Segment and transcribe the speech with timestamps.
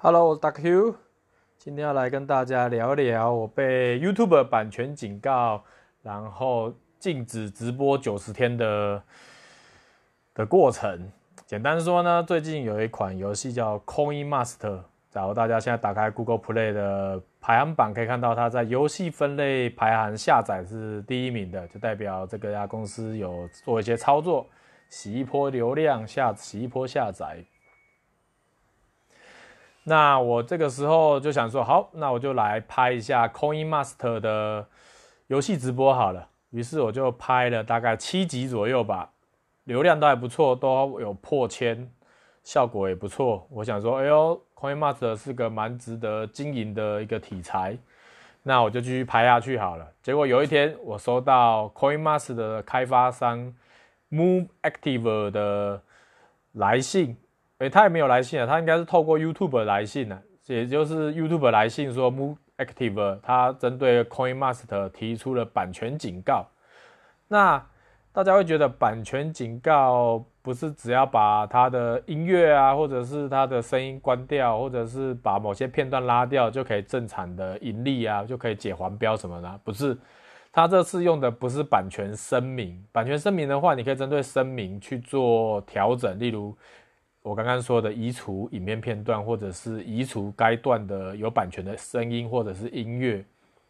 [0.00, 0.94] Hello，我是 Duck Hugh，
[1.58, 5.64] 今天要来跟大家聊聊我被 YouTube 版权警告，
[6.04, 9.02] 然后禁止直播九十天的
[10.36, 11.10] 的过程。
[11.46, 14.82] 简单说呢，最近有一款游戏叫 Coin Master，
[15.12, 24.46] 然后大家现在打开 Google Play 的排行榜，可以看到它在游戏分类排行下载是第一名的，就代表这个家公司有做一些操作，
[24.88, 27.44] 洗一波流量下，洗一波下载。
[29.88, 34.66] 那我这个时候就想说，好，那我就来拍一下 Coin Master 的
[35.28, 36.28] 游戏直播好了。
[36.50, 39.10] 于是我就拍了大概七集左右吧，
[39.64, 41.90] 流量都还不错，都有破千，
[42.44, 43.46] 效果也不错。
[43.50, 47.78] 我想说，哎呦，Coin Master 是个蛮值得经营的一个题材，
[48.42, 49.90] 那我就继续拍下去好了。
[50.02, 53.54] 结果有一天，我收到 Coin Master 的开发商
[54.10, 55.80] Move Active 的
[56.52, 57.16] 来信。
[57.58, 66.46] 诶，他也没有来信啊，他应该是透过 YouTube 来信啊，也就是 YouTube 来信说 Move Active 他针对 Coin Master 提出了版权警告。
[67.26, 67.60] 那
[68.12, 79.60] 大家会觉得版权警告不是只要把他的音乐啊，或者是他的声音关掉，或者是把某些片段拉掉就可以正常的盈利啊，就可以解黄标什么的？
[79.64, 79.98] 不是，
[80.52, 82.80] 他这次用的不是版权声明。
[82.92, 86.56] 版权声明的话，你可以针对声明去做调整，例如。
[87.28, 93.22] 我刚刚说的移除影片片段，或者是移除该段的有版权的声音，或者是音乐，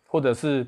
[0.06, 0.64] 或者是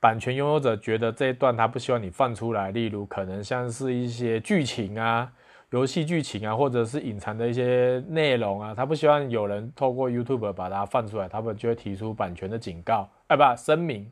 [0.00, 5.30] 版权拥有者觉得这一段他不希望你放出来，例如可能像是一些剧情啊、
[5.70, 14.10] 游戏剧情啊，或者是隐藏的一些内容啊，他不希望有人透过 YouTube 把它放出来，他们就会提出版权的警告，哎，不，声明，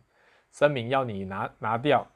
[0.53, 2.07] 声明要你拿拿掉。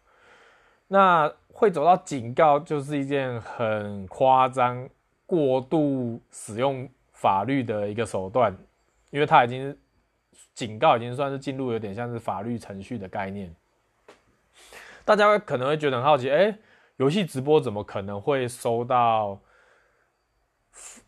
[0.89, 4.89] 那会走到警告，就是一件很夸张。
[5.27, 8.57] 过度使用法律的一个手段，
[9.11, 9.77] 因为它已经
[10.55, 13.55] 警告，已经算是进入有点像是法律程序的概念。
[15.05, 16.56] 大家可能会觉得很好奇，哎，
[16.97, 19.39] 游戏直播怎么可能会收到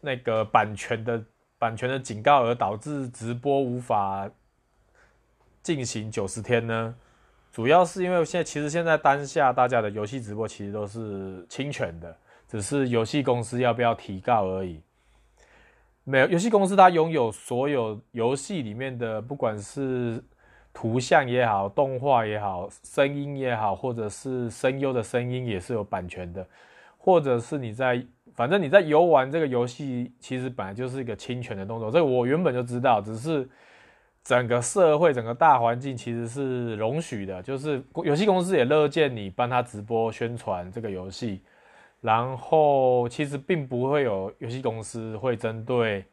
[0.00, 1.24] 那个版权的
[1.58, 4.30] 版权的警告，而导致直播无法
[5.62, 6.94] 进行九十天呢？
[7.50, 12.16] 主要是因为现在其实现在当下大家的游戏直播其实都是侵权的。
[12.48, 14.80] 只是游戏公司要不要提告而已。
[16.04, 20.24] 没有，游戏公司它拥有所有游戏里面的，不管是
[20.72, 26.46] 图像也好、动画也好、声音也好，或者是声优的声音也是有版权的，
[26.96, 28.02] 或者是你在，
[28.34, 31.90] 反正你在游玩这个游戏，其实本来就是一个侵权的动作。
[31.90, 33.46] 这个我原本就知道，只是
[34.24, 41.42] 整个社会、整个大环境其实是容许的，就是游戏公司也乐见你帮他直播宣传这个游戏。
[42.00, 46.04] 然后其实并不会有游戏公司会针对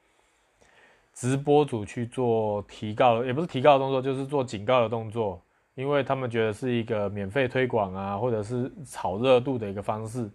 [1.13, 5.39] 直播主去做提告，也不是提告的动作，就是做警告的动作，
[5.75, 10.27] 因为他们觉得是一个免费推广啊，或者是炒热度的一个方式。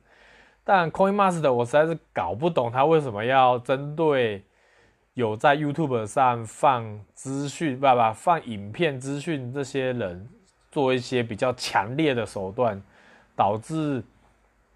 [0.63, 4.45] 但 Coin Master 我实在是搞不懂他为什么要针对
[5.15, 10.29] 有在 YouTube 上放资讯、不不放影片资讯这些人
[10.71, 12.81] 做一些比较强烈的手段，
[13.35, 14.05] 导致。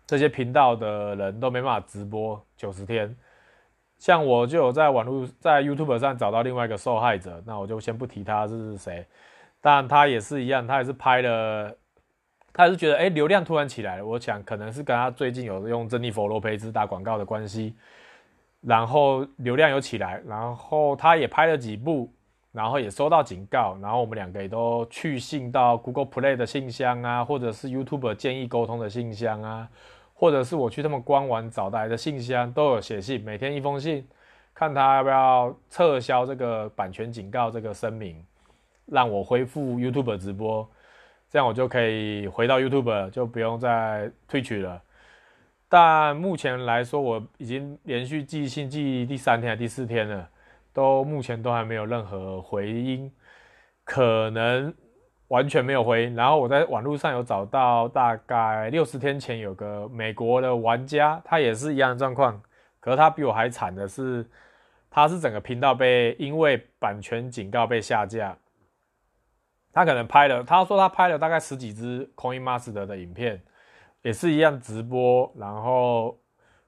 [0.07, 3.17] 这些频道的人都没办法直播九十天，
[3.99, 9.07] 像我就有在网络在 YouTube 上找到另外一个受害者，那我就先不提他是谁，
[9.61, 11.75] 但他也是一样，他也是拍了，
[12.53, 17.75] 他也是觉得哎流量突然起来了，我想可能是跟他最近有用珍妮佛罗培兹打广告的关系，
[18.61, 22.13] 然后流量有起来，然后他也拍了几部，
[22.55, 29.69] 然后也收到警告，然后我们两个也都去信到 Google Play 的信箱啊，或者是 YouTube 建议沟通的信箱啊。
[30.17, 34.07] 或者是我去他们官网找来的信箱都有写信，每天一封信，
[34.55, 38.25] 看他要不要撤销这个版权警告这个声明，
[38.87, 40.67] 让我恢复 YouTube 直播，
[41.29, 44.81] 这样我就可以回到 YouTube，就不用再退取了。
[45.69, 50.31] 但目前来说，我已经连续寄信寄第三天还第四天了，
[50.75, 53.11] 都目前都还没有任何回音，
[53.85, 54.75] 可能。
[55.29, 62.41] 完全没有回音，然后我在网络上有找到，大概六十天前有个美国的玩家，他也是一样的状况，
[62.79, 64.25] 可是他比我还惨的是，
[64.91, 68.37] 他是整个频道被因为版权警告被下架，
[69.73, 73.43] 他可能拍了，他说他拍了大概十几支 Coin Master 的影片，
[74.03, 76.17] 也是一样直播，然后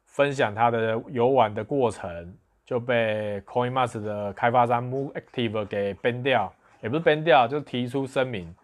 [0.06, 2.34] 分享他的游玩的过程，
[2.66, 6.52] 就被 Coin Master 的开发商 Move Active 给 ban 掉。
[6.82, 8.54] 也不是 ban 掉，就是提出声明。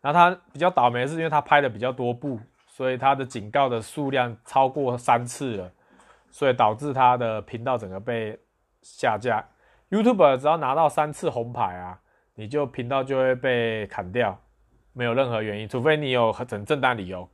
[0.00, 5.72] 然后他比较倒霉的是，因为他拍的比较多部，所以他的警告的数量超过三次了，
[6.28, 8.36] 所以导致他的频道整个被
[8.82, 9.42] 下架。
[9.90, 11.98] YouTuber 只要拿到三次红牌啊，
[12.34, 14.36] 你就频道就会被砍掉，
[14.92, 17.26] 没有任何原因，除非你有很正当理由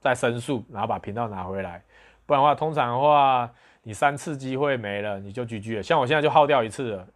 [0.00, 1.82] 再申诉，然后把频道拿回来，
[2.26, 3.50] 不然的话，通常的话，
[3.84, 5.82] 你三次机会没了，你就 GG 了。
[5.82, 7.06] 像我现在就耗掉一次了。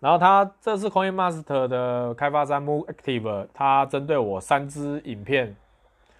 [0.00, 5.54] 然后他这次 Coin Master 的开发商 Moon Active，他针对我三支影片，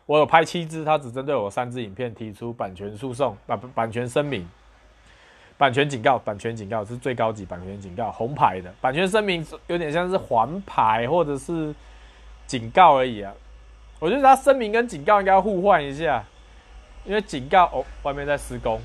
[0.05, 4.47] 我有拍七支，他只针对我三支影片提出版权诉讼，版版权声明。
[5.57, 11.75] 版权警告，版权警告是最高级版权警告，红牌的版权声明有点像是黄牌或者是
[12.47, 13.35] 警告而已啊。
[13.99, 16.25] 我觉得他声明跟警告应该要互换一下，
[17.05, 18.81] 因为警告哦，外面在施工，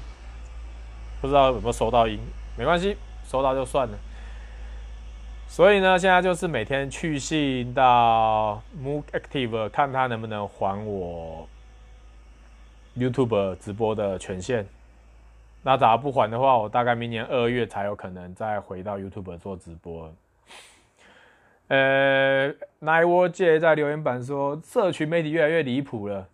[1.23, 2.19] 不知道有没有收到音，
[2.57, 3.97] 没关系，收到就算了。
[5.47, 11.47] 所以呢，现在就是每天去信到 Moon Active，看他能不能还我
[12.97, 14.67] YouTube 直播的权限。
[15.61, 20.13] 那假如不还的话，我大概明年二月才有可能再回到 YouTube 做直播。
[21.69, 22.49] 呃
[22.81, 26.27] ，Night War J 在留言板说，社群媒体越来越离谱了。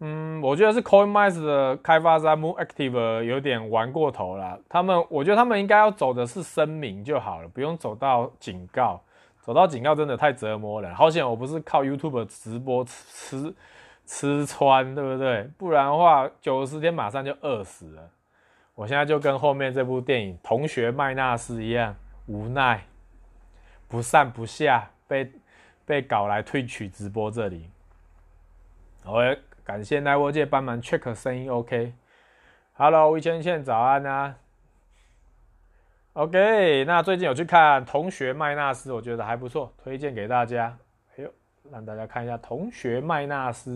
[0.00, 4.60] 嗯，我觉得是 Coinbase 的开发商 Moon Active 有点玩过头了。
[4.68, 9.00] 他们，我觉得他们应该要走的是声明就好了，不用走到警告。
[9.40, 10.92] 走到警告真的太折磨人。
[10.94, 13.54] 好险我不是靠 YouTube 直播吃
[14.04, 15.44] 吃穿，对不对？
[15.56, 18.10] 不然的话，九十天马上就饿死了。
[18.74, 21.96] 我现在就跟后面这部电影《同学麦纳斯》一样，
[22.26, 22.84] 无奈，
[23.88, 25.32] 不上不下，被
[25.86, 27.70] 被搞来退取直播这里。
[29.04, 29.22] 我
[29.66, 31.92] 感谢奈沃界帮忙 check 声音 OK。
[32.74, 34.36] Hello，魏芊芊，早安啊。
[36.12, 40.78] OK，那最近有去看《同学麦纳斯》，我觉得还不错，推荐给大家。
[41.16, 41.30] 哎呦，
[41.72, 43.70] 让大家看一下《同学麦纳斯》。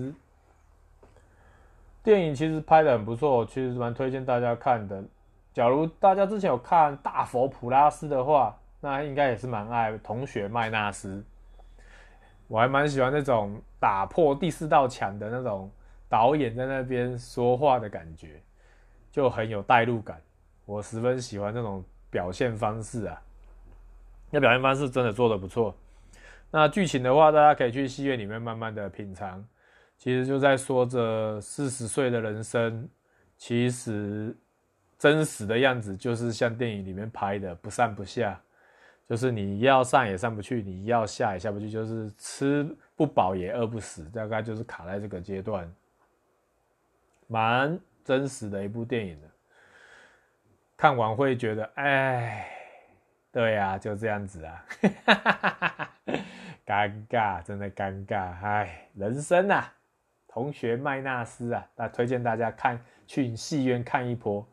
[2.04, 5.02] 电影其实拍的很不错，其实蛮推荐大家看的。
[5.52, 11.16] 假如大家之前有看《大佛普拉斯》的话，那应该也是蛮爱《同学麦纳斯》。
[12.46, 15.69] 我还蛮喜欢那种打破第四道墙的那种
[16.10, 18.42] 导演在那边说话的感觉，
[19.10, 20.20] 就很有代入感。
[20.66, 23.22] 我十分喜欢这种表现方式啊，
[24.28, 25.74] 那表现方式真的做的不错。
[26.50, 29.42] 那剧情的话，大家可以去戏院里面慢慢的品尝。
[29.96, 32.88] 其实就在说着四十岁的人生，
[33.36, 34.34] 其实
[34.98, 38.40] 真实的样子就是像电影里面拍的，不上不下，
[39.08, 42.66] 就是你要上也上不去，你要下也下不去，就是吃
[42.96, 45.70] 不饱也饿不死，大概就是卡在这个阶段，
[47.31, 49.29] 蛮真实的一部电影的。
[50.77, 52.50] 看完会觉得，哎，
[53.31, 54.67] 对呀，就这样子啊，
[56.67, 59.73] 尴尬，真的尴尬，哎，人生啊。
[60.32, 64.47] 同学麦纳斯啊，那推荐大家看去戏院看一波。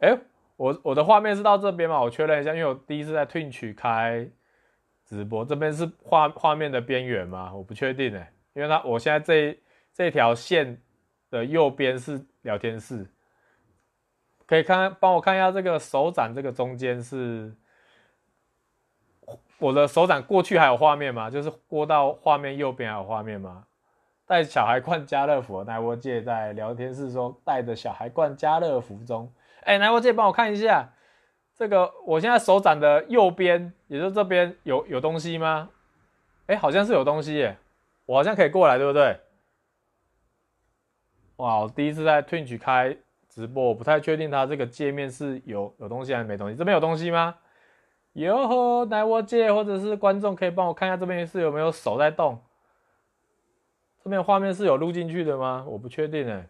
[0.00, 0.14] 哎、
[0.56, 2.00] 我我的画面是到这边吗？
[2.00, 4.28] 我确认一下，因为我第一次在 Twitch 开
[5.06, 7.54] 直播，这边是画画面的边缘吗？
[7.54, 9.58] 我不确定哎，因为它我现在这
[9.94, 10.78] 这条线
[11.32, 13.06] 的右边是聊天室，
[14.46, 17.50] 可以看帮我看一下这个手掌这个中间是
[19.58, 21.30] 我的手掌过去还有画面吗？
[21.30, 23.64] 就是过到画面右边还有画面吗？
[24.26, 29.32] 带小孩逛家乐福，奈沃界在聊天室说带着小孩逛家乐福中。
[29.62, 30.92] 哎，奈沃界帮我看一下，
[31.56, 35.70] 这个我现在手掌的右边，也就是这边有有东西吗？
[36.46, 37.56] 哎，好像是有东西耶，
[38.04, 39.18] 我好像可以过来，对不对？
[41.42, 42.96] 哇，我第一次在 Twitch 开
[43.28, 46.54] 直播，我不太确定它这个界面是有有东西还是没东西。
[46.54, 47.34] 这边有东西吗？
[48.12, 52.40] 哟吼，奈沃界或者是观众可以帮我看一下这边是有没有手在动。
[54.04, 55.64] 这边画面是有录进去的吗？
[55.66, 56.46] 我不确定诶。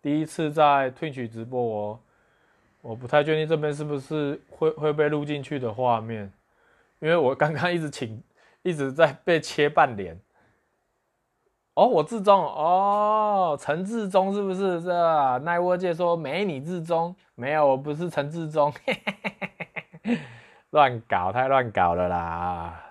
[0.00, 2.00] 第一次在 Twitch 直播，我
[2.82, 6.32] 我不太确定这边是不是会会被录进去的画面，
[7.00, 8.22] 因为我刚刚一直请
[8.62, 10.16] 一直在被切半脸。
[11.78, 15.38] 哦，我自中哦，陈志忠是不是这？
[15.44, 18.72] 奈沃界说没你志忠，没有，我不是陈志忠，
[20.70, 22.84] 乱搞，太乱搞了啦。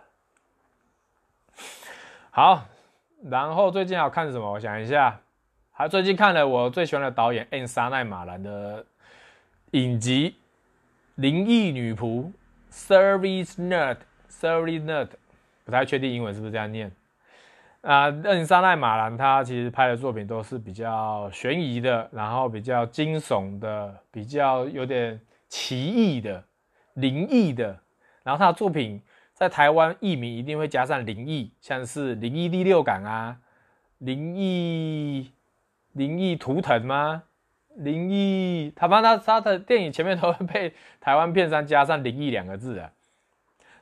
[2.32, 2.64] 好。
[3.24, 4.50] 然后最近要看什么？
[4.50, 5.20] 我想一下，
[5.72, 8.86] 还最近看了我最喜欢的导演 M 沙奈马兰的
[9.72, 10.30] 影集
[11.16, 12.32] 《灵异女仆》
[12.72, 15.10] （Service Nerd），Service Nerd，
[15.66, 16.90] 不太确定英文是不是这样念
[17.82, 26.44] 啊？M 沙奈马兰他其实拍的作品都是比较悬疑的，然后比较惊悚的，比较有点奇异的、
[26.94, 27.80] 灵异的，
[28.24, 29.02] 然后他的作品。
[29.38, 33.38] 在台湾译名一定会加上灵异，像是灵异第六感啊，
[34.00, 35.32] 灵异
[35.94, 37.22] 灵异图腾吗？
[37.76, 42.90] 灵异，他帮他他的电影前面都会被台湾片商加上“灵异”两个字啊。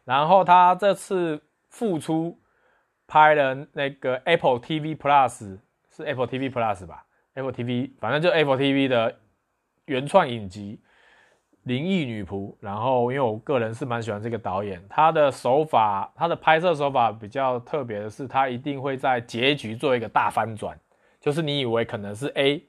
[0.03, 2.37] 然后他这次复出
[3.07, 5.57] 拍了那个 Apple TV Plus，
[5.89, 9.15] 是 Apple TV Plus 吧？Apple TV，反正就 Apple TV 的
[9.85, 10.79] 原创影集
[11.63, 12.51] 《灵异女仆》。
[12.59, 20.79] 然后因为我个人是蛮喜欢这个导演，他的手法，他的拍摄手法比较特别的是，他一定会在结局做一个大翻转，
[21.19, 22.63] 就是你以为可能是 A。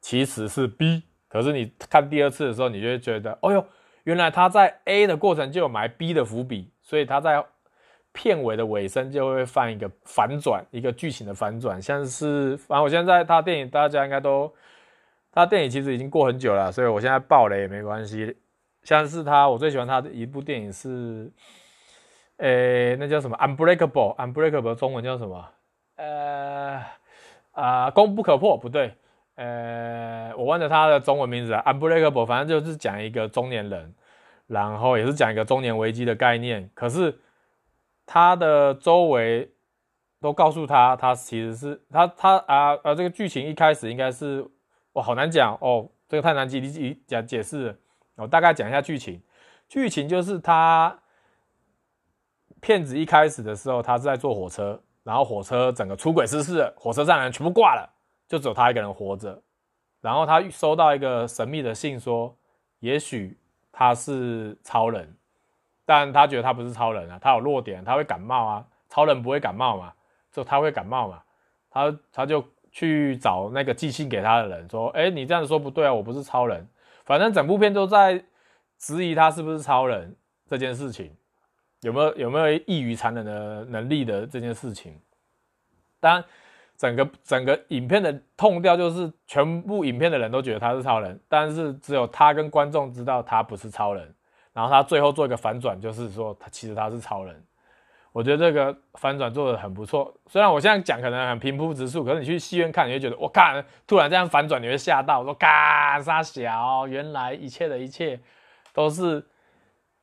[0.00, 3.66] 其实是 B，可是你看第二次的时候，你就会觉得，哦呦，
[4.02, 7.42] 原来他在 A 的过程就有埋 B 的伏笔，所以他在
[8.14, 14.50] 片尾的尾声就会放一个反转，一个剧情的反转，像是，反正我现在他电影大家应该都，
[15.32, 18.36] 他电影其实已经过很久了，所以我现在爆雷也没关系。
[18.84, 21.30] 像是他，我最喜欢他的一部电影是，
[22.36, 25.48] 诶，那叫什么？Unbreakable，Unbreakable 中文叫什么？
[25.96, 26.80] 呃，
[27.52, 28.94] 啊，攻不可破，不对。
[29.36, 33.92] 呃，我忘了他的中文名字啊，Unbreakable，反正就是讲一个中年人，
[34.46, 36.70] 然后也是讲一个中年危机的概念。
[36.74, 37.18] 可是
[38.06, 39.52] 他的周围
[40.20, 44.48] 都告诉他，他其实是他他啊啊，这个剧情一开始应该是
[44.92, 47.78] 哇，好难讲哦，这个太难记，你讲解释，
[48.16, 49.22] 我大概讲一下剧情。
[49.68, 50.98] 剧情就是他
[52.60, 57.90] 骗子一开始的时候，他是在坐火车，然后火车整个出轨失事，火车站人全部挂了。
[58.26, 59.42] 就只有他一个人活着，
[60.00, 62.34] 然后他收到一个神秘的信，说
[62.80, 63.38] 也许
[63.70, 65.14] 他是超人，
[65.84, 69.92] 但他觉得他不是超人啊，他有弱点，他会感冒啊，超人不会感冒嘛，
[70.32, 71.22] 就他会感冒嘛，
[71.70, 76.68] 他他就去找那个寄信给他的人，说，哎，你这样说不对啊，我不是超人，
[77.04, 78.24] 反正整部片都在
[78.78, 80.14] 质疑他是不是超人
[80.48, 81.14] 这件事情，
[81.80, 84.98] 有没有有没有异于常人的能力的这件事情，
[86.00, 86.24] 当然。
[86.76, 94.12] 整个整个影片的 tone 调就是全部影片的人都觉得他是超人，但是只有他跟观众知道他不是超人。
[94.54, 97.44] 然后他最后做一个反转，就是说他其实他是超人。
[98.12, 100.14] 我觉得这个反转做的很不错。
[100.28, 105.22] 虽然我现在讲可能很平铺直述，可是你去戏院看，你会觉得我看突然这样反转，你会吓到。
[105.22, 108.18] 说嘎杀小，原来一切的一切
[108.72, 109.22] 都是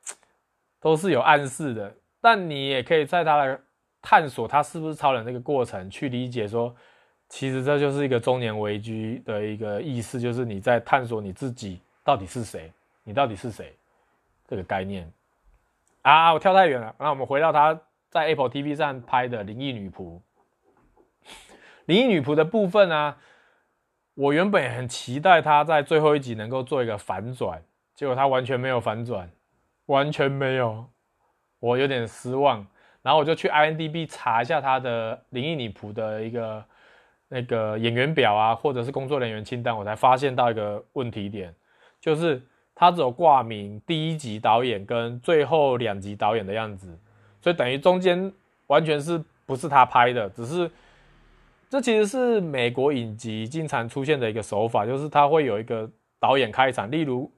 [0.79, 1.91] 都是有暗示的。
[2.20, 3.60] 但你也可以在他的。
[4.03, 6.75] 探索他是不是超人这个过程，去理解说，
[7.29, 12.72] 其实这就是一个中年危机的一个意思，就是你在探索你自己到底是谁，
[13.03, 13.72] 你到底是谁
[14.51, 15.10] 这个概念
[16.01, 16.34] 啊！
[16.34, 17.79] 我跳太远了，那我们回到他
[18.10, 20.20] 在 Apple TV 上拍的《灵异女仆》。
[21.86, 23.17] 灵异女仆的部分呢、啊，
[24.13, 27.63] 我原本很期待他在最后一集能够做一个反转，
[27.96, 29.31] 结果他完全没有反转，
[29.86, 30.86] 完全没有，
[31.62, 32.67] 我有点失望。
[33.01, 36.65] 然后我就去 IMDB 查一下他的《灵异女仆》的一个
[37.29, 41.55] 那个演员表啊，或者是工作人员清单，我才发现到一个问题点，
[42.01, 42.46] 就是
[42.81, 46.97] 他只有挂名第一集导演跟最后两集导演的样子，
[47.39, 48.33] 所以等于中间
[48.65, 50.71] 完全是不是他拍的，只是
[51.69, 55.88] 这其实是美国影集经常出现的一个手法，就是他会有一个
[56.19, 57.31] 导演开场，例如。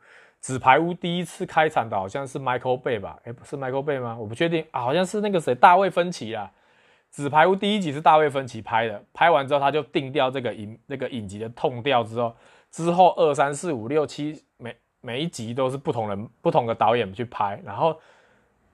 [0.45, 3.17] 纸牌屋第一次开场的好像是 Michael Bay 吧？
[3.23, 4.17] 诶，不是 Michael Bay 吗？
[4.19, 6.51] 我不确定啊，好像是那个谁，大卫芬奇啊。
[7.09, 12.35] 纸牌屋第一集是大卫芬奇拍的，拍完之后他就定调这个影那个影集的 tone 调之后，
[12.69, 14.43] 之后二三四五六七
[15.05, 18.00] 每一集都是不同人不同的导演去拍，然后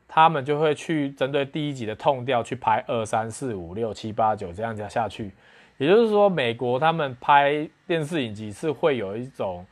[0.07, 5.31] 他们就会去针对第一集的痛调去拍二三四五六七八九这样子下去。
[5.77, 9.65] 也就是说，美国他们拍电视影集是会有一种。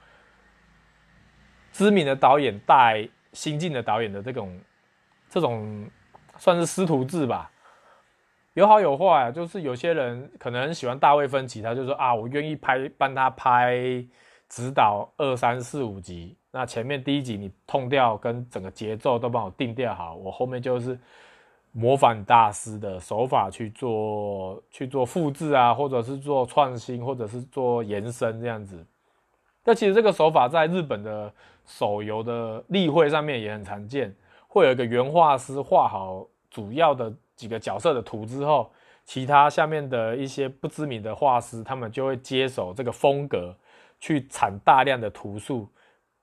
[1.69, 4.59] 知名的导演带新进的导演的这种，
[5.29, 5.87] 这种
[6.39, 7.51] 算是师徒制吧，
[8.55, 9.31] 有好有坏。
[9.31, 13.75] 就是有些人可能喜欢大卫芬奇，他就说啊，我愿意拍帮他拍
[14.49, 20.97] 指导二三四五集，那前面第一集你痛掉跟整个节奏都帮我定调好，我后面就是
[21.73, 28.85] 模仿大师的手法去做去做复制啊，或者是做创新，或者是做延伸这样子。
[29.63, 31.31] 那其实这个手法在日本的
[31.65, 34.15] 手游的例会上面也很常见，
[34.47, 38.71] 会有一个原画师画好主要的几个角色的图之后，
[39.03, 43.53] 其他下面的一些不知名的画师，他们就会接手这个风格，
[43.99, 45.69] 去产大量的图数。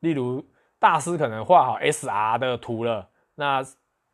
[0.01, 0.45] 例如
[0.79, 3.63] 大师可能画好 SR 的图了，那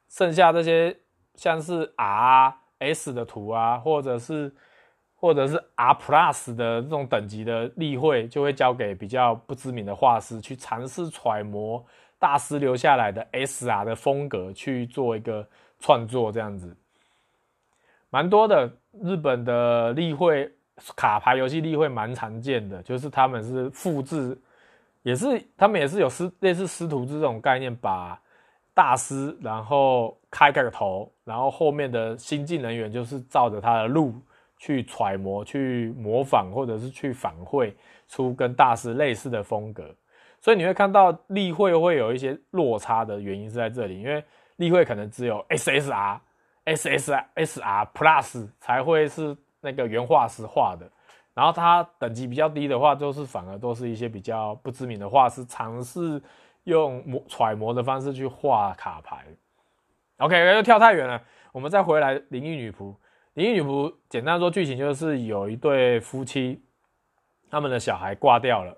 [0.09, 0.97] 剩下这些
[1.35, 4.55] 像是 R、S 的图啊，或者是。
[5.23, 11.85] 或者是 R Plus 的这种等级的例会，就会交给比较不知名的画师去尝试揣摩
[12.19, 15.47] 大师留下来的 SR 的风格去做一个
[15.79, 16.75] 创作，这样子，
[18.09, 18.79] 蛮多的。
[19.03, 20.51] 日本的例会
[20.97, 24.37] 卡牌游戏例会蛮常见的，就是他们是复制，
[25.03, 28.21] 也是他们也是有师类似师徒制这种概念，把
[28.73, 34.15] 大师然后开个头，然后后面的新进人员就是照着他的路
[34.57, 37.77] 去揣摩、去模仿，或者是去反绘
[38.09, 39.95] 出跟大师类似的风格。
[40.41, 44.25] 所以你会看到例会会有一些落差的原因是在这里，因为
[44.57, 46.19] 例会可能只有 SSR、
[46.65, 49.37] SSR Plus 才会是。
[49.61, 50.91] 那个原画师画的，
[51.35, 56.21] 然后他等级比较低的话，就是反而都是一些比较不知名的画师尝试
[56.65, 59.27] 用模揣摩的方式去画卡牌。
[60.19, 62.75] OK，又跳太远了，我们再回来《灵异女仆》。
[63.35, 66.63] 《灵异女仆》简单说剧情就是有一对夫妻，
[67.51, 68.77] 他们的小孩挂掉了，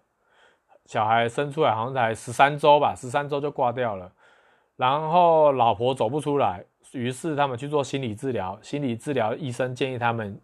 [0.87, 4.13] 小孩生出来好像才十三周吧，十三周就挂掉了，
[4.77, 10.41] 然后老婆走不出来，于是他们去做心理治疗，心理治疗医生建议他们。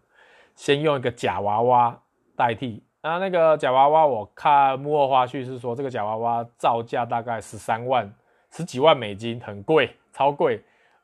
[0.59, 1.97] 先用一个假娃娃
[2.35, 8.13] 代替，那那个假娃娃，我看幕后花絮是说，这个假娃娃造价大概十三万，
[8.51, 10.61] 十几万美金，很贵，超贵，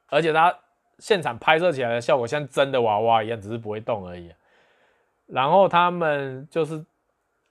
[0.10, 0.54] 而且它
[1.00, 4.30] 现场拍摄起来的效果像真的娃娃一样，只是不会动而已。
[5.26, 6.86] 然后他们就是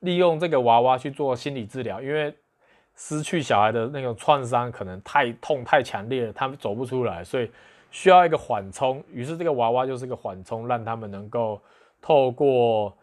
[0.00, 2.36] 利用这个娃娃去做心理治疗，因为
[2.94, 7.50] 失去小孩的那种创伤可能太痛太强烈了，他们走不出来，所以
[7.90, 11.58] 需要一个缓冲，于是这个娃娃就是个缓冲，让他们能够。
[12.04, 12.98] 透过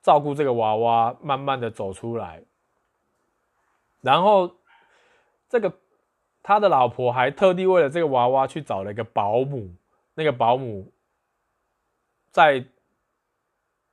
[0.00, 2.44] 照顾这个娃娃，慢慢的走出来。
[4.02, 4.54] 然后，
[5.48, 5.76] 这个
[6.44, 9.74] 他的老婆还特地为了这个娃娃去找了一个保姆。
[10.14, 10.92] 那个保姆
[12.30, 12.64] 在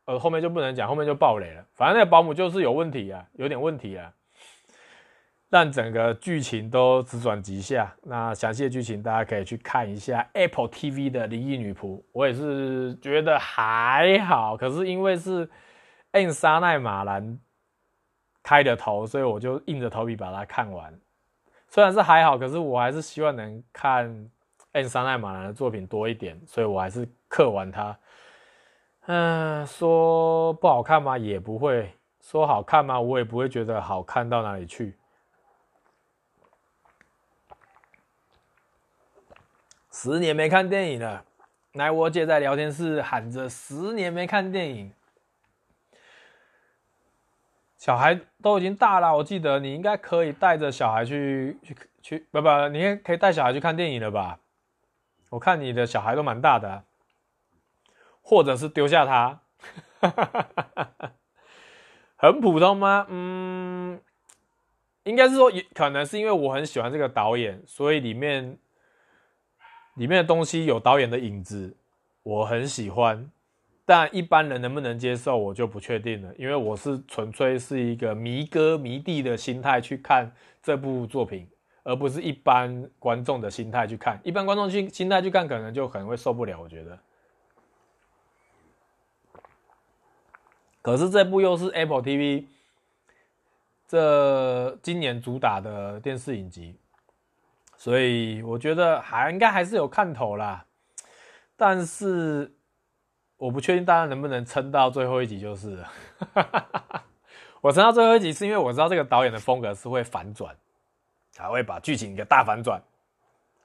[0.05, 1.65] 呃后面就不能讲，后面就爆雷了。
[1.73, 4.13] 反正那个保姆就是有问题啊，有点问题啊。
[5.55, 7.95] 让整个剧情都直转直下。
[8.03, 14.57] 那详细的剧情大家可以去看一下 Apple TV 的《灵异女仆》，我也是觉得还好。
[14.57, 15.49] 可是因为是
[16.11, 17.39] M 沙奈马兰
[18.43, 20.93] 开的头，所以我就硬着头皮把它看完。
[21.69, 24.29] 虽然是还好，可是我还是希望能看
[24.73, 27.97] M 沙奈马兰的作品多一点，所以我还是刻完它。
[29.05, 31.17] 嗯，说不好看吗？
[31.17, 31.89] 也不会。
[32.21, 32.99] 说好看吗？
[32.99, 34.97] 我也不会觉得好看到哪里去。
[39.97, 41.23] 十年没看电影了，
[41.71, 44.91] 来，我姐在聊天室喊着：“十年没看电影，
[47.77, 54.37] 小孩都已经大了。”我记得你应该可以带着小孩去去去，不不，你应该可以带小孩去看电影了吧？
[55.29, 56.83] 我看你的小孩都蛮大的，
[58.21, 59.39] 或者是丢下他，
[62.17, 63.07] 很普通吗？
[63.07, 64.01] 嗯，
[65.03, 68.57] 应该是说，可能是因为我很喜欢这个导演，所以里面。
[69.95, 71.75] 里面的东西有导演的影子，
[72.23, 73.29] 我很喜欢，
[73.85, 76.33] 但一般人能不能接受，我就不确定了。
[76.37, 80.29] 因为我是纯粹是一个迷哥迷弟的心态去看
[80.61, 81.47] 这部作品，
[81.83, 84.19] 而不是一般观众的心态去看。
[84.23, 86.59] 一般观众心心态去看，可能就可能会受不了。
[86.59, 86.99] 我觉得，
[90.81, 92.45] 可是这部又是 Apple TV
[93.87, 96.75] 这今年主打的电视影集。
[97.85, 100.65] 所以我觉得还应该还是有看头啦，
[101.55, 102.51] 但是
[103.37, 105.91] 我不确定大家能不能撑到最后一集就是了。
[107.61, 110.57] 我撑到最后一集是因为我知道这个导演的风格是会反转，
[111.35, 112.81] 他会把剧情一个大反转。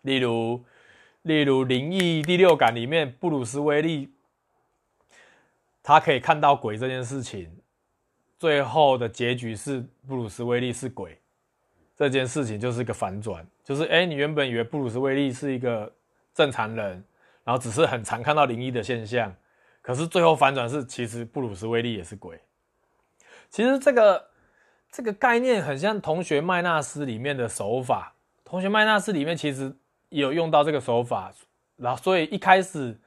[0.03, 0.63] 例如，
[1.23, 4.13] 例如《灵异第六感》里面布鲁斯威利，
[5.83, 7.51] 他可以看到鬼这件事情，
[8.39, 11.19] 最后的结局是布鲁斯威利是鬼。
[12.01, 15.93] 这件事情就是一个反转，就是哎，你原本以为布鲁斯威利是一个
[16.33, 17.05] 正常人，
[17.45, 19.31] 然后只是很常看到灵异的现象，
[19.83, 22.41] 可是最后反转是，其实布鲁斯威利也是鬼。
[23.51, 24.29] 其实这个
[24.91, 28.15] 这个概念很像《同学麦纳斯》里面的手法，
[28.49, 29.71] 《同学麦纳斯》里面其实
[30.09, 31.31] 也有用到这个手法，
[31.77, 32.99] 然后所以一开始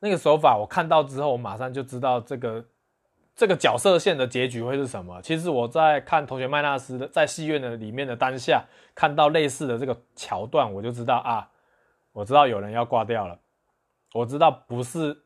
[0.00, 2.62] 那个手法我看到之后，我马上就知道这个。
[3.40, 5.18] 这个角色线的结局会是什么？
[5.22, 11.48] 其实我在看《同学麦纳斯》的在戏院的里面的当下，看到类似的这个桥段，我就知道啊，
[12.12, 13.38] 我知道有人要挂掉了，
[14.12, 15.22] 我知道不是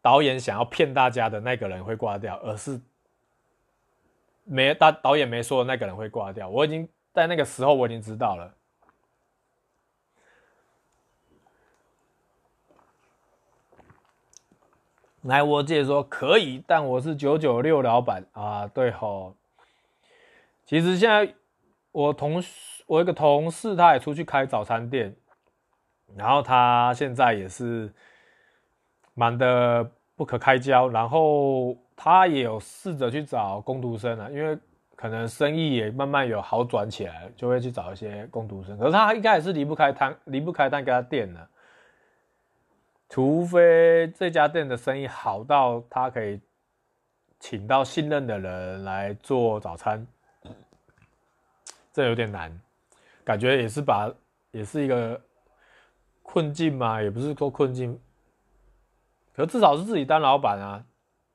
[0.00, 2.80] 导演想要骗大家的那个人会挂掉，而是
[4.44, 6.48] 没大导演没说的那个人会挂掉。
[6.48, 8.54] 我已经在那个时候我已经知道了。
[15.24, 18.66] 来，我姐说可以，但我是九九六老板啊。
[18.66, 19.34] 对吼，
[20.66, 21.34] 其实现在
[21.92, 22.42] 我同
[22.86, 25.16] 我一个同事，他也出去开早餐店，
[26.14, 27.90] 然后他现在也是
[29.14, 34.58] 忙得不可开交，然后他也有试着去找工读生啊，因为
[34.94, 38.76] 可能生意也慢慢有好转起来，就会去找一些工读生。
[38.76, 41.48] 可是他应该也是离不开摊，离不开那家店的，
[43.14, 46.40] 除非这家店的生意好到他可以
[47.38, 50.04] 请到信任的人来做早餐，
[51.92, 52.60] 这有点难，
[53.22, 54.12] 感觉也是把，
[54.50, 55.20] 也是一个。
[56.24, 57.96] 困境嘛，也不是说困境，
[59.32, 60.84] 可至少是自己当老板啊，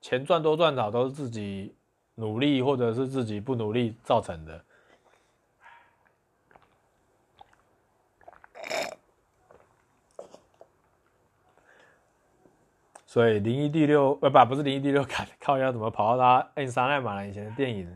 [0.01, 1.73] 钱赚多赚少都是自己
[2.15, 4.65] 努力或者是自己不努力造成的。
[13.09, 17.87] 所以灵异第六呃不不是灵异第六感，靠要怎么跑到他 M 沙奈马兰以前的电影《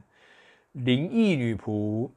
[0.71, 2.07] 灵异女仆》，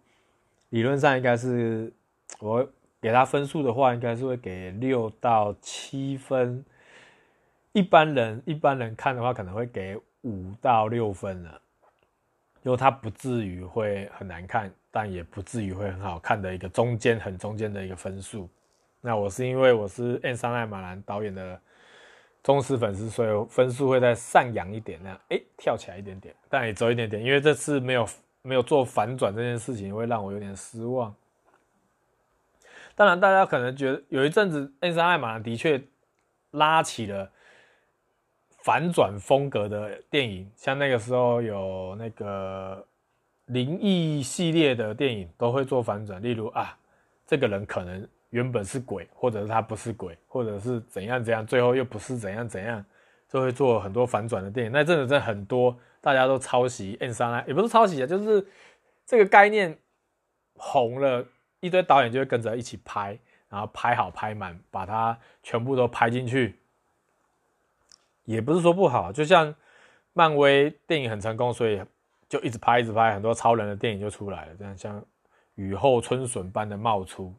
[0.71, 1.93] 理论上应该是
[2.39, 2.67] 我。
[2.99, 6.65] 给他分数的话，应该是会给六到七分。
[7.73, 11.61] 一般人一般人看的话，可能会给五到六分了。
[12.65, 18.49] 因为它不至于会很难看，但也不至于会很好看的一个中间很中间的一个分数。
[19.01, 21.61] 那我是因为我是 M 桑奈马兰导演的
[22.47, 28.09] 忠实粉丝，所以分数会再上扬一点，那样哎跳起来一点点，但也只有一点点，因为这次没有
[28.41, 31.13] 没有做反转这件事情，会让我有点失望。
[32.95, 35.83] 当然，大家可能觉得有一阵子《M 3艾玛》的确
[36.53, 37.29] 拉起了
[38.63, 42.87] 反转风格的电影，像那个时候有那个
[43.47, 46.79] 灵异系列的电影都会做反转，例如啊，
[47.27, 52.85] 这个人可能原本是鬼，或者是他不是鬼，或者是怎样怎样，最后又不是怎样怎样，
[53.29, 54.73] 就会做很多反转的电影。
[54.73, 58.47] 那真的很多，大家都抄袭《M 3艾》，也不是抄袭啊，就是
[59.05, 59.79] 这个概念
[60.55, 61.27] 红了。
[61.61, 66.61] 一堆导演就会跟着一起拍，然后拍好拍满，把它全部都拍进去。
[68.25, 69.53] 也不是说不好，就像
[70.13, 71.83] 漫威电影很成功，所以
[72.29, 75.03] 就一直拍一直拍，很多超人的电影就出来了，这样像
[75.55, 77.35] 雨后春笋般的冒出。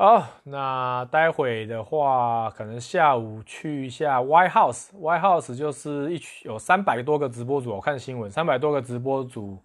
[0.00, 4.90] 好，那待会的话，可能下午去一下 White House。
[4.92, 9.58] White House 就是一群有三百多个直播主，我看新闻，三百多个直播主。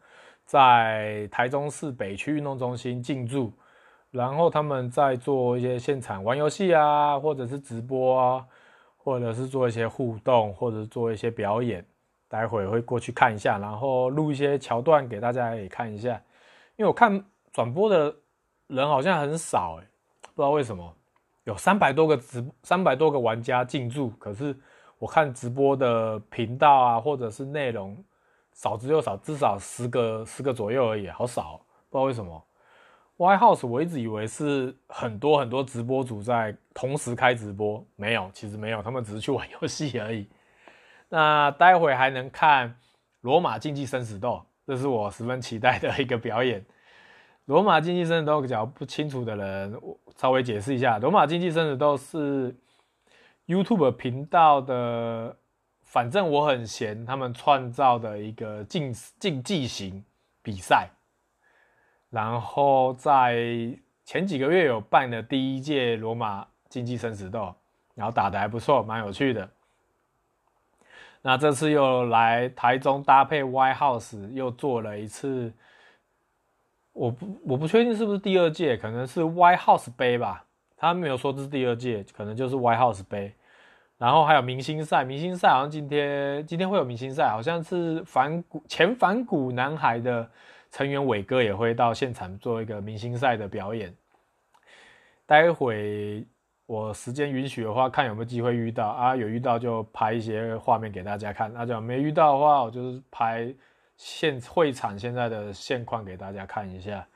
[0.43, 3.53] 在台中市北区运动中心进驻，
[4.09, 8.43] 然后他们在做一些现场玩游戏啊，或者是直播啊，
[8.97, 11.85] 或者是做一些互动，或者是做一些表演。
[12.27, 16.19] 待会会过去看一下，然后录一些桥段给大家也看一下。
[16.75, 18.15] 因为我看转播的
[18.65, 19.85] 人好像很少哎，
[20.35, 20.95] 不知道为什么
[21.43, 24.57] 有三百多个直三百多个玩家进驻，可是
[24.97, 28.03] 我看直播的频道啊，或者是内容。
[28.55, 32.45] 少之又少，至少十个十个左右而已，好少，不知道为什么。
[33.17, 40.29] White House 我一直以为是很多很多直播主在同时开直播，没有，其实没有，他们只是去玩游戏而已。
[41.09, 42.69] 那待会还能看
[43.21, 44.33] 《罗马竞技生死斗》，
[44.67, 46.61] 这是我十分期待的一个表演。
[47.45, 52.55] 《罗马竞技生死斗》讲不清楚的人，我稍微解释一下，《罗马竞技生死斗》是
[53.47, 55.37] YouTube 频道的。
[55.81, 60.03] 反正我很闲，他们创造的一个竞竞技型
[60.41, 60.89] 比赛，
[62.09, 67.53] 然后在前几个月有办的第一届罗马竞技生死斗，
[67.93, 69.47] 然后打得还不错，蛮有趣的。
[71.21, 75.53] 那这次又来台中搭配 Y House 又做了一次，
[76.93, 80.45] 我不我不确定是不是第二届，可能是 White House 杯吧，
[80.77, 83.33] 他没有说这是第二届，可能就是 White House 杯。
[83.97, 90.29] 然后还有明星赛，明星赛好像今天今天会有明星赛，好像是反古前反古男孩的
[90.71, 93.93] 成员伟哥也会到现场做一个明星赛的表演。
[95.25, 96.25] 待会
[96.65, 101.53] 我时间允许的话，看有没有机会遇到啊，有遇到就拍一些画面给大家看。
[101.53, 103.53] 那就没遇到的话，我就是拍
[103.95, 107.07] 现会场现在的现况给大家看一下，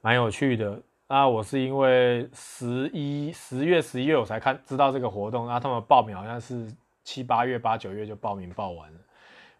[0.00, 0.80] 蛮有趣的。
[1.08, 8.98] 那我是因为十一十月十一月我才看知道这个活动，然后他们报名好像是七八月八九月就报名报完了，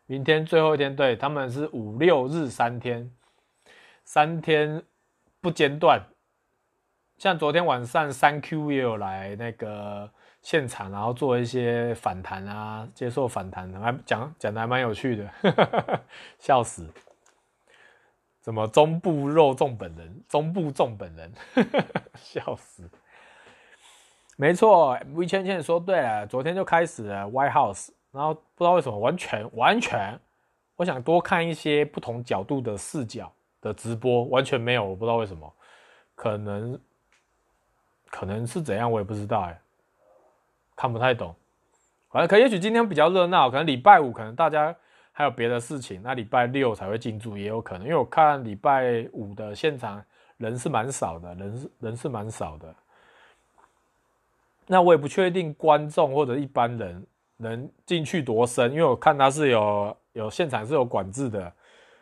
[0.06, 3.10] 明天最后一天，对，他们是五六日三天，
[4.04, 4.82] 三天
[5.40, 6.00] 不间断。
[7.18, 10.10] 像昨天晚上三 Q 也有来那个
[10.42, 16.00] 现场，然后做一些反弹啊，接受访谈，还讲讲的还蛮有趣的，
[16.38, 16.88] 笑死。
[18.40, 21.30] 怎么中部肉粽本人，中部粽本人，
[22.16, 22.90] 笑死！
[24.38, 30.18] 没错，V 倩倩说对了，昨天就开始了 White House，然后不知道为什么，完全完全，
[30.76, 35.54] 我想多看一些不同角度的视角的直播，完全没有，我不知道为什么，
[36.14, 36.80] 可能
[38.06, 39.60] 可能是怎样，我也不知道哎，
[40.80, 41.34] 看不太懂。
[42.10, 44.74] 反正可也许今天比较热闹，可能礼拜五可能大家
[45.12, 47.84] 还有别的事情，那礼拜六才会进驻也有可能。
[47.86, 50.02] 因为我看礼拜五的现场
[50.38, 52.74] 人是蛮少的，人是人是蛮少的。
[54.66, 61.52] 那我也不确定观众或者一般人能进去多深，因为我看他是有有现场是有管制的，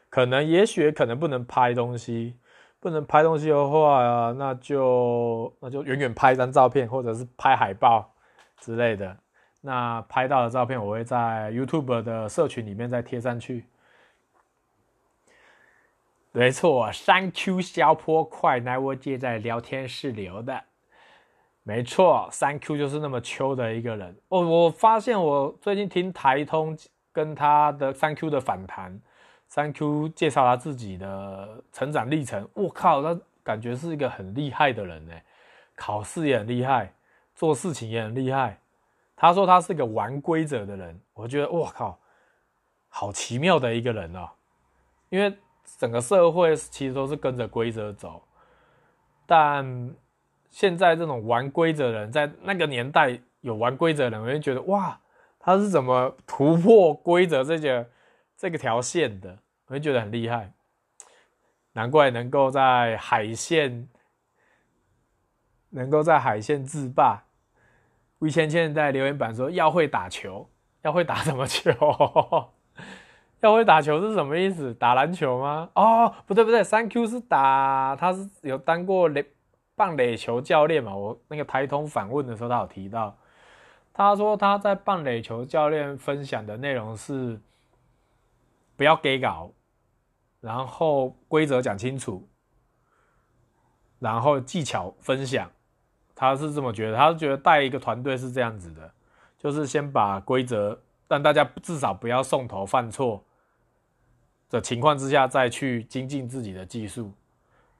[0.08, 2.36] 可能也许可能不能拍东西，
[2.78, 8.10] 不能拍东西的话，那就那就远远拍一张照片，或者是拍海报
[8.60, 9.16] 之类的。
[9.60, 13.64] 那拍到的照片我会在 YouTube 的社群里面再贴上去。
[16.30, 20.62] 没错，三 Q 消波块，那我借在聊天室留的。
[21.64, 24.40] 没错，三 Q 就是那么秋的一个人哦。
[24.40, 26.78] 我发现我最近听台通
[27.12, 28.98] 跟他的三 Q 的访谈，
[29.48, 32.48] 三 Q 介绍他自己的成长历程。
[32.54, 35.12] 我靠，他感觉是一个很厉害的人呢，
[35.74, 36.92] 考试也很厉害，
[37.38, 38.58] 做事情也很厉害。
[39.16, 41.98] 他说他是个玩规则的人，我觉得我靠，
[42.88, 44.28] 好奇妙的一个人哦。
[45.08, 45.38] 因为
[45.78, 48.22] 整个社会其实都是跟着规则走，
[49.24, 49.94] 但。
[50.50, 54.98] 现在这种玩规则的人，在那个年代有玩规则的人，我就觉得哇，
[55.38, 57.86] 他是怎么突破规则这个
[58.34, 59.38] 这个条线的？
[59.66, 60.54] 我就觉得很厉害，
[61.72, 63.86] 难怪能够在海线
[65.68, 67.24] 能够在海线制霸。
[68.18, 70.48] 魏芊芊在留言板说要会打球，
[70.82, 71.70] 要会打什么球？
[73.40, 74.74] 要会打球是什么意思？
[74.74, 75.70] 打篮球吗？
[75.74, 79.24] 哦，不对不对，三 Q 是打，他是有当过垒。
[79.76, 83.16] 棒垒球教练嘛，我那个台通访问的时候，他有提到，
[83.94, 87.40] 他说他在棒垒球教练分享的内容是
[88.74, 89.52] 不要给稿，
[90.40, 92.28] 然后规则讲清楚，
[94.00, 95.48] 然后技巧分享，
[96.20, 98.92] 他是这么觉得，他是觉得带一个团队是这样子的，
[99.38, 100.76] 就是先把规则
[101.06, 103.22] 让大家至少不要送头犯错
[104.50, 107.12] 的情况之下，再去精进自己的技术。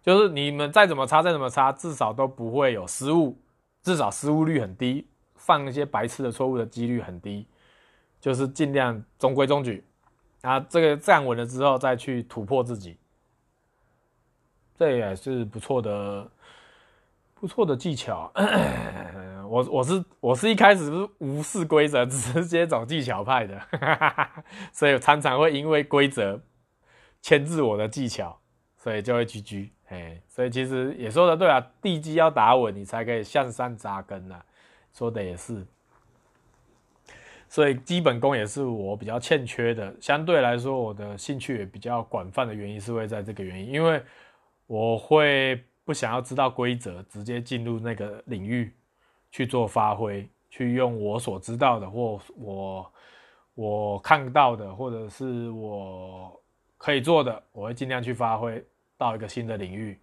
[0.05, 3.37] 就是你们再怎么差，再怎么差，至少都不会有失误，
[3.83, 7.44] 至少失误率很低，犯一些白痴的错误的几率很低，
[8.20, 9.85] 就是尽量中规中矩，
[10.42, 12.96] 啊，这个站稳了之后再去突破自己，
[14.79, 16.31] 这也是不错的，
[17.40, 18.33] 不错的技巧。
[19.48, 23.61] 我我是我是一开始是无视规则， 直接走技巧派的，
[24.72, 26.40] 所以常常会因为规则
[27.22, 28.38] 牵制我的技巧，
[28.77, 29.70] 所以就会 GG。
[29.88, 34.44] 哎，所以其实也说的对啊，地基要打稳，你才可以向上扎根呐、啊。
[34.92, 35.64] 说的也是，
[37.48, 39.94] 所以基本功也是我比较欠缺的。
[39.98, 44.03] 相对来说，我的兴趣也比较广泛的原因是会在这个原因，因为
[44.66, 48.70] 我会不想要知道规则，直接进入那个领域
[49.31, 52.92] 去做发挥，去用我所知道的或我
[53.55, 56.38] 我看到的，或者是我
[56.77, 58.62] 可以做的，我会尽量去发挥。
[58.98, 59.96] 到一个新的领域，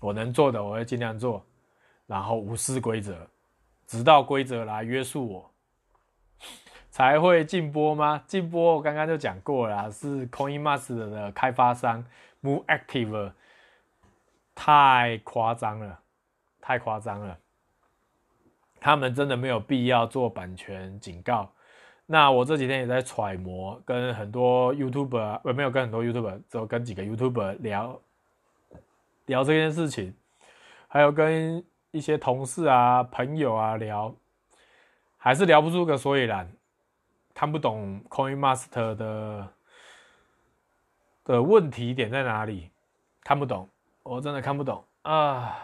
[0.00, 1.44] 我能做的我会尽量做，
[2.06, 3.26] 然后无视规则，
[3.84, 5.50] 直到规则来约束我，
[6.88, 8.22] 才会禁播吗？
[8.24, 12.04] 禁播我刚刚就讲过了，是 CoinMaster 的开发商
[12.44, 13.32] Moonactive，
[14.54, 16.00] 太夸张了，
[16.60, 17.38] 太夸张了，
[18.80, 21.50] 他们真的没有必要做版权警告。
[22.06, 28.00] 那我这几天也在揣摩，跟很多 YouTuber，我没有跟很多 YouTuber，只有跟几个 YouTuber 聊。
[29.26, 30.12] 聊这件事情，
[30.88, 34.12] 还有跟一些同事啊、朋友啊聊，
[35.16, 36.52] 还是聊不出个所以然，
[37.32, 39.48] 看不懂 Coin Master 的
[41.24, 42.72] 的问题点在哪里，
[43.22, 43.68] 看不懂，
[44.04, 45.58] 我真的看不懂啊！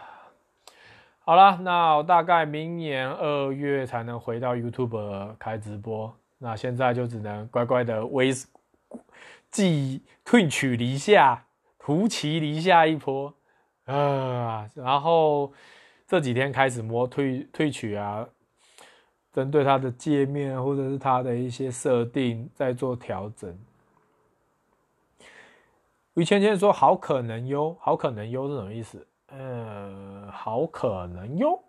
[1.20, 8.33] 好了，那我大概明年二月才能回到 YouTube 开直播，那现在就只能乖乖的微
[9.51, 11.44] 继退取离下，
[11.79, 13.35] 图奇离下一波。
[13.85, 15.53] 啊，然后
[16.07, 18.27] 这几天开始摸退退取啊，
[19.33, 23.59] 针对它的界面或者是它的一些设定在做调整。
[26.18, 29.07] 于芊芊说：“好可能哟，好可能哟是什么意思？
[29.28, 31.62] 嗯，好可能哟，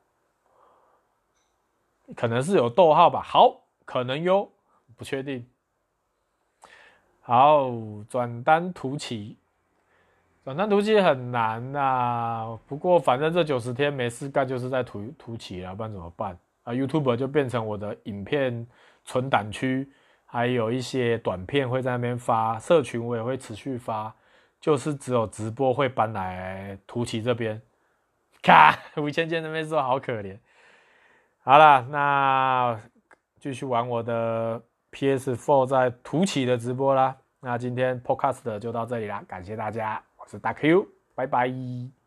[2.16, 3.22] 可能是有逗号吧？
[3.22, 4.50] 好可能哟，
[4.98, 5.46] 不确定。
[7.22, 7.70] 好，
[8.10, 9.38] 转单图奇。”
[10.46, 18.66] 转单图奇很难呐、不过反正这九十天没事干，就是在图图奇了，不然怎么办啊？YouTube 就变成我的影片
[19.06, 19.88] 存档区，
[20.26, 24.12] 还有一些短片会在那边发，社群我也会持续发，
[24.60, 27.62] 就是只有直播会搬来图奇这边。
[28.42, 30.38] 看吴芊芊那边说好可怜，
[31.44, 32.80] 好了，那
[33.38, 34.62] 继续玩我的
[34.94, 37.18] PS4 在图奇的直播啦。
[37.42, 41.99] 那今天 Podcast 就到这里啦，感谢大家，我是大 Q，拜拜。